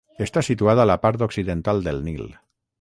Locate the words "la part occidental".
0.93-1.85